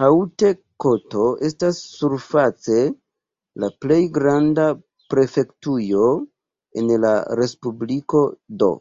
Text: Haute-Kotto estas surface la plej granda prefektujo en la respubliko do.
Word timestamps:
Haute-Kotto 0.00 1.24
estas 1.48 1.80
surface 1.94 2.78
la 3.64 3.72
plej 3.86 3.98
granda 4.20 4.68
prefektujo 5.16 6.06
en 6.84 6.94
la 7.08 7.16
respubliko 7.44 8.26
do. 8.64 8.74